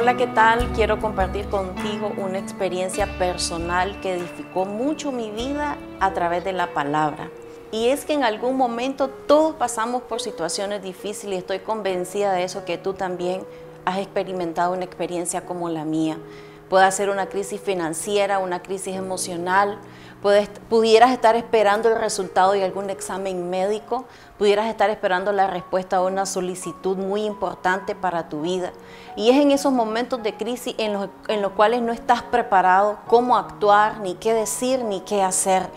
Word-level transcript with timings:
Hola, 0.00 0.16
¿qué 0.16 0.28
tal? 0.28 0.70
Quiero 0.74 1.00
compartir 1.00 1.48
contigo 1.48 2.12
una 2.18 2.38
experiencia 2.38 3.18
personal 3.18 4.00
que 4.00 4.14
edificó 4.14 4.64
mucho 4.64 5.10
mi 5.10 5.32
vida 5.32 5.76
a 5.98 6.14
través 6.14 6.44
de 6.44 6.52
la 6.52 6.72
palabra. 6.72 7.32
Y 7.72 7.88
es 7.88 8.04
que 8.04 8.12
en 8.12 8.22
algún 8.22 8.56
momento 8.56 9.08
todos 9.08 9.56
pasamos 9.56 10.02
por 10.02 10.20
situaciones 10.20 10.84
difíciles 10.84 11.34
y 11.34 11.38
estoy 11.38 11.58
convencida 11.58 12.32
de 12.32 12.44
eso, 12.44 12.64
que 12.64 12.78
tú 12.78 12.92
también 12.94 13.42
has 13.86 13.98
experimentado 13.98 14.72
una 14.72 14.84
experiencia 14.84 15.44
como 15.44 15.68
la 15.68 15.84
mía. 15.84 16.16
Puede 16.68 16.90
ser 16.92 17.10
una 17.10 17.26
crisis 17.26 17.60
financiera, 17.60 18.38
una 18.38 18.62
crisis 18.62 18.94
emocional, 18.94 19.78
Puedes, 20.22 20.48
pudieras 20.68 21.12
estar 21.12 21.36
esperando 21.36 21.88
el 21.88 21.96
resultado 21.96 22.50
de 22.50 22.64
algún 22.64 22.90
examen 22.90 23.50
médico, 23.50 24.04
pudieras 24.36 24.66
estar 24.66 24.90
esperando 24.90 25.30
la 25.30 25.46
respuesta 25.46 25.98
a 25.98 26.02
una 26.02 26.26
solicitud 26.26 26.96
muy 26.96 27.24
importante 27.24 27.94
para 27.94 28.28
tu 28.28 28.40
vida. 28.40 28.72
Y 29.14 29.30
es 29.30 29.36
en 29.36 29.52
esos 29.52 29.72
momentos 29.72 30.20
de 30.24 30.34
crisis 30.34 30.74
en 30.78 30.94
los, 30.94 31.08
en 31.28 31.40
los 31.40 31.52
cuales 31.52 31.82
no 31.82 31.92
estás 31.92 32.22
preparado 32.22 32.98
cómo 33.06 33.36
actuar, 33.36 34.00
ni 34.00 34.14
qué 34.14 34.34
decir, 34.34 34.82
ni 34.82 35.02
qué 35.02 35.22
hacer. 35.22 35.68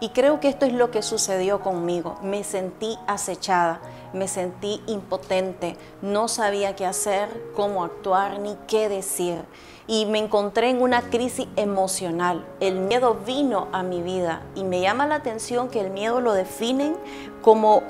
Y 0.00 0.10
creo 0.10 0.38
que 0.38 0.48
esto 0.48 0.66
es 0.66 0.74
lo 0.74 0.90
que 0.90 1.00
sucedió 1.00 1.60
conmigo. 1.60 2.18
Me 2.22 2.44
sentí 2.44 2.98
acechada, 3.06 3.80
me 4.12 4.28
sentí 4.28 4.82
impotente, 4.86 5.76
no 6.02 6.28
sabía 6.28 6.76
qué 6.76 6.86
hacer, 6.86 7.28
cómo 7.54 7.84
actuar, 7.84 8.38
ni 8.40 8.56
qué 8.66 8.88
decir 8.88 9.44
y 9.88 10.04
me 10.04 10.18
encontré 10.18 10.68
en 10.68 10.82
una 10.82 11.00
crisis 11.00 11.48
emocional. 11.56 12.44
El 12.60 12.78
miedo 12.78 13.16
vino 13.26 13.68
a 13.72 13.82
mi 13.82 14.02
vida 14.02 14.42
y 14.54 14.62
me 14.62 14.80
llama 14.80 15.06
la 15.06 15.16
atención 15.16 15.70
que 15.70 15.80
el 15.80 15.90
miedo 15.90 16.20
lo 16.20 16.34
definen 16.34 16.94
como 17.42 17.82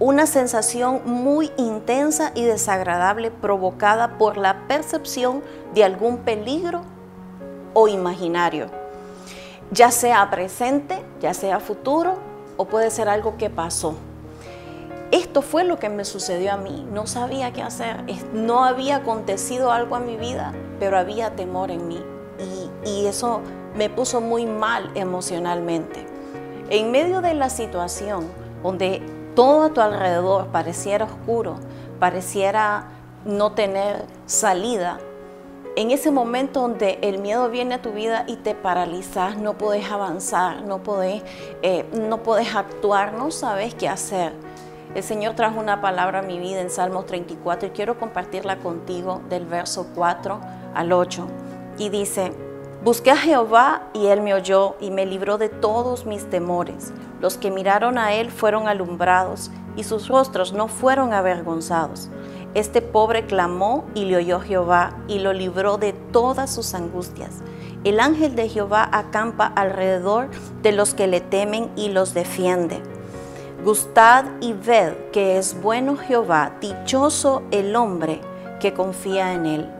una 0.00 0.26
sensación 0.26 1.00
muy 1.04 1.50
intensa 1.56 2.32
y 2.34 2.44
desagradable 2.44 3.30
provocada 3.30 4.18
por 4.18 4.36
la 4.36 4.66
percepción 4.66 5.42
de 5.72 5.84
algún 5.84 6.18
peligro 6.18 6.82
o 7.74 7.86
imaginario, 7.86 8.66
ya 9.70 9.92
sea 9.92 10.28
presente, 10.30 11.00
ya 11.20 11.32
sea 11.32 11.60
futuro 11.60 12.16
o 12.56 12.64
puede 12.64 12.90
ser 12.90 13.08
algo 13.08 13.36
que 13.36 13.50
pasó. 13.50 13.94
Esto 15.10 15.40
fue 15.40 15.64
lo 15.64 15.78
que 15.78 15.88
me 15.88 16.04
sucedió 16.04 16.52
a 16.52 16.58
mí. 16.58 16.86
No 16.92 17.06
sabía 17.06 17.50
qué 17.52 17.62
hacer. 17.62 18.04
No 18.34 18.64
había 18.64 18.96
acontecido 18.96 19.72
algo 19.72 19.96
a 19.96 20.00
mi 20.00 20.18
vida, 20.18 20.52
pero 20.78 20.98
había 20.98 21.34
temor 21.34 21.70
en 21.70 21.88
mí. 21.88 22.00
Y, 22.84 23.06
eso 23.06 23.40
me 23.74 23.88
puso 23.88 24.20
muy 24.20 24.44
mal 24.44 24.90
emocionalmente. 24.94 26.06
En 26.68 26.90
medio 26.90 27.22
de 27.22 27.32
la 27.32 27.48
situación 27.48 28.26
donde 28.62 29.00
todo 29.34 29.64
a 29.64 29.72
tu 29.72 29.80
alrededor 29.80 30.48
pareciera 30.48 31.06
oscuro, 31.06 31.56
pareciera 31.98 32.88
no 33.24 33.52
tener 33.52 34.04
salida, 34.26 34.98
en 35.76 35.90
ese 35.90 36.10
momento 36.10 36.60
donde 36.60 36.98
el 37.02 37.18
miedo 37.18 37.48
viene 37.48 37.76
a 37.76 37.82
tu 37.82 37.92
vida 37.92 38.24
y 38.26 38.36
te 38.36 38.54
paralizas, 38.54 39.38
no 39.38 39.56
puedes 39.56 39.90
avanzar, 39.90 40.62
no 40.62 40.82
puedes, 40.82 41.22
eh, 41.62 41.86
no 41.92 42.22
puedes 42.22 42.54
actuar, 42.54 43.12
no 43.14 43.30
sabes 43.30 43.74
qué 43.74 43.88
hacer 43.88 44.32
el 44.94 45.02
Señor 45.02 45.34
trajo 45.34 45.60
una 45.60 45.80
palabra 45.80 46.20
a 46.20 46.22
mi 46.22 46.38
vida 46.38 46.60
en 46.60 46.70
Salmos 46.70 47.06
34 47.06 47.68
y 47.68 47.70
quiero 47.72 47.98
compartirla 47.98 48.58
contigo 48.58 49.20
del 49.28 49.44
verso 49.46 49.86
4 49.94 50.40
al 50.74 50.92
8. 50.92 51.26
Y 51.78 51.90
dice, 51.90 52.32
Busqué 52.82 53.10
a 53.10 53.16
Jehová 53.16 53.82
y 53.92 54.06
él 54.06 54.22
me 54.22 54.34
oyó 54.34 54.76
y 54.80 54.90
me 54.90 55.04
libró 55.04 55.36
de 55.36 55.48
todos 55.48 56.06
mis 56.06 56.30
temores. 56.30 56.92
Los 57.20 57.36
que 57.36 57.50
miraron 57.50 57.98
a 57.98 58.14
él 58.14 58.30
fueron 58.30 58.68
alumbrados 58.68 59.50
y 59.76 59.84
sus 59.84 60.08
rostros 60.08 60.52
no 60.52 60.68
fueron 60.68 61.12
avergonzados. 61.12 62.08
Este 62.54 62.80
pobre 62.80 63.26
clamó 63.26 63.84
y 63.94 64.04
le 64.04 64.16
oyó 64.16 64.40
Jehová 64.40 64.96
y 65.06 65.18
lo 65.18 65.32
libró 65.32 65.76
de 65.76 65.92
todas 65.92 66.54
sus 66.54 66.72
angustias. 66.74 67.42
El 67.84 68.00
ángel 68.00 68.36
de 68.36 68.48
Jehová 68.48 68.88
acampa 68.90 69.46
alrededor 69.46 70.28
de 70.62 70.72
los 70.72 70.94
que 70.94 71.08
le 71.08 71.20
temen 71.20 71.70
y 71.76 71.90
los 71.90 72.14
defiende. 72.14 72.80
Gustad 73.68 74.24
y 74.40 74.54
ved 74.54 74.94
que 75.12 75.36
es 75.36 75.60
bueno 75.60 75.98
Jehová, 75.98 76.52
dichoso 76.58 77.42
el 77.50 77.76
hombre 77.76 78.22
que 78.60 78.72
confía 78.72 79.34
en 79.34 79.44
él. 79.44 79.70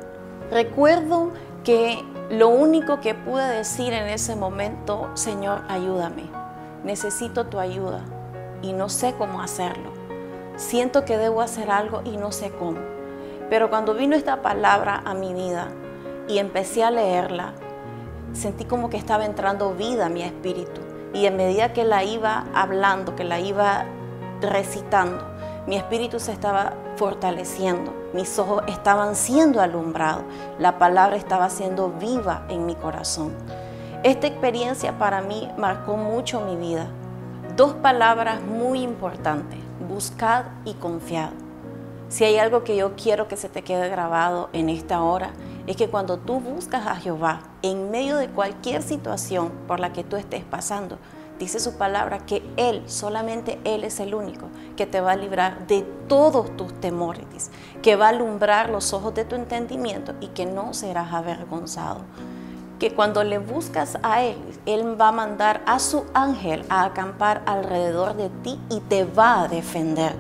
Recuerdo 0.51 1.33
que 1.65 2.05
lo 2.29 2.51
único 2.51 3.01
que 3.01 3.15
pude 3.15 3.49
decir 3.49 3.95
en 3.95 4.09
ese 4.09 4.37
momento, 4.37 5.09
Señor, 5.15 5.63
ayúdame. 5.69 6.25
Necesito 6.85 7.47
tu 7.47 7.59
ayuda 7.59 8.05
y 8.61 8.75
no 8.75 8.91
sé 8.91 9.15
cómo 9.17 9.41
hacerlo. 9.41 9.91
Siento 10.57 11.07
que 11.07 11.17
debo 11.17 11.41
hacer 11.41 11.71
algo 11.71 12.03
y 12.05 12.19
no 12.19 12.31
sé 12.31 12.51
cómo. 12.51 12.81
Pero 13.49 13.71
cuando 13.71 13.95
vino 13.95 14.17
esta 14.17 14.43
palabra 14.43 15.01
a 15.03 15.15
mi 15.15 15.33
vida 15.33 15.69
y 16.29 16.37
empecé 16.37 16.85
a 16.85 16.91
leerla, 16.91 17.55
sentí 18.35 18.67
como 18.67 18.91
que 18.91 18.99
estaba 18.99 19.25
entrando 19.25 19.73
vida 19.73 20.05
a 20.05 20.11
mi 20.11 20.21
espíritu 20.21 20.88
y 21.15 21.27
en 21.27 21.37
medida 21.37 21.73
que 21.73 21.85
la 21.85 22.05
iba 22.05 22.47
hablando, 22.55 23.17
que 23.17 23.25
la 23.25 23.41
iba 23.41 23.85
recitando, 24.41 25.25
mi 25.67 25.77
espíritu 25.77 26.21
se 26.21 26.33
estaba 26.33 26.73
fortaleciendo, 26.97 27.95
mis 28.15 28.39
ojos 28.39 28.63
estaban 28.69 29.15
siendo 29.15 29.61
alumbrados, 29.61 30.25
la 30.59 30.79
palabra 30.79 31.17
estaba 31.17 31.51
siendo 31.51 31.91
viva 31.91 32.45
en 32.49 32.67
mi 32.67 32.75
corazón. 32.75 33.35
Esta 34.03 34.27
experiencia 34.27 34.99
para 34.99 35.21
mí 35.21 35.51
marcó 35.57 35.97
mucho 35.97 36.41
mi 36.41 36.57
vida. 36.57 36.87
Dos 37.57 37.73
palabras 37.75 38.41
muy 38.41 38.83
importantes, 38.83 39.59
buscad 39.89 40.45
y 40.65 40.75
confiad. 40.75 41.48
Si 42.09 42.25
hay 42.25 42.39
algo 42.39 42.65
que 42.65 42.75
yo 42.75 42.97
quiero 42.97 43.29
que 43.29 43.37
se 43.37 43.51
te 43.51 43.63
quede 43.63 43.91
grabado 43.91 44.49
en 44.55 44.71
esta 44.71 45.03
hora, 45.03 45.33
es 45.67 45.77
que 45.77 45.91
cuando 45.91 46.17
tú 46.17 46.41
buscas 46.41 46.87
a 46.87 46.97
Jehová 46.97 47.43
en 47.61 47.91
medio 47.91 48.17
de 48.17 48.31
cualquier 48.31 48.83
situación 48.83 49.53
por 49.67 49.79
la 49.79 49.93
que 49.93 50.05
tú 50.05 50.17
estés 50.17 50.43
pasando, 50.43 50.97
dice 51.39 51.61
su 51.61 51.77
palabra 51.77 52.21
que 52.21 52.43
Él, 52.57 52.83
solamente 52.87 53.59
Él 53.65 53.85
es 53.85 54.01
el 54.01 54.15
único 54.15 54.47
que 54.75 54.87
te 54.87 55.03
va 55.03 55.13
a 55.13 55.17
librar 55.17 55.67
de 55.67 55.83
todos 56.09 56.57
tus 56.57 56.73
temores, 56.81 57.51
que 57.83 57.97
va 57.97 58.07
a 58.07 58.11
alumbrar 58.11 58.71
los 58.71 58.95
ojos 58.95 59.15
de 59.15 59.27
tu 59.27 59.35
entendimiento 59.35 60.15
y 60.23 60.29
que 60.29 60.47
no 60.47 60.73
serás 60.73 61.13
avergonzado. 61.13 62.01
Que 62.79 62.95
cuando 62.95 63.23
le 63.23 63.37
buscas 63.37 63.99
a 64.03 64.23
Él, 64.23 64.39
Él 64.65 64.99
va 64.99 65.09
a 65.09 65.13
mandar 65.13 65.61
a 65.67 65.79
su 65.79 66.07
ángel 66.15 66.65
a 66.71 66.85
acampar 66.85 67.43
alrededor 67.45 68.17
de 68.17 68.31
ti 68.31 68.59
y 68.71 68.81
te 68.81 69.05
va 69.05 69.43
a 69.43 69.49
defender. 69.49 70.15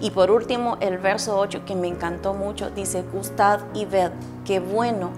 Y 0.00 0.10
por 0.10 0.30
último, 0.30 0.76
el 0.80 0.98
verso 0.98 1.38
8 1.38 1.64
que 1.64 1.74
me 1.74 1.88
encantó 1.88 2.34
mucho, 2.34 2.70
dice, 2.70 3.04
gustad 3.12 3.60
y 3.74 3.84
ved 3.84 4.10
qué 4.44 4.60
bueno 4.60 5.10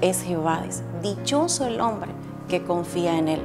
es 0.00 0.22
Jehová. 0.22 0.62
dichoso 1.02 1.66
el 1.66 1.80
hombre 1.80 2.10
que 2.48 2.62
confía 2.62 3.18
en 3.18 3.28
Él. 3.28 3.42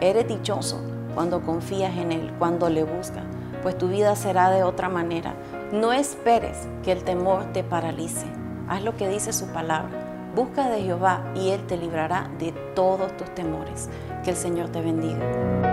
Eres 0.00 0.28
dichoso 0.28 0.80
cuando 1.14 1.42
confías 1.42 1.96
en 1.96 2.12
Él, 2.12 2.32
cuando 2.38 2.68
le 2.70 2.84
buscas, 2.84 3.24
pues 3.62 3.76
tu 3.76 3.88
vida 3.88 4.16
será 4.16 4.50
de 4.50 4.62
otra 4.62 4.88
manera. 4.88 5.34
No 5.72 5.92
esperes 5.92 6.56
que 6.82 6.92
el 6.92 7.04
temor 7.04 7.52
te 7.52 7.62
paralice. 7.62 8.26
Haz 8.68 8.82
lo 8.82 8.96
que 8.96 9.08
dice 9.08 9.32
su 9.32 9.46
palabra. 9.48 9.90
Busca 10.34 10.68
de 10.70 10.82
Jehová 10.82 11.24
y 11.34 11.50
Él 11.50 11.66
te 11.66 11.76
librará 11.76 12.30
de 12.38 12.52
todos 12.74 13.14
tus 13.16 13.34
temores. 13.34 13.88
Que 14.24 14.30
el 14.30 14.36
Señor 14.36 14.68
te 14.68 14.80
bendiga. 14.80 15.69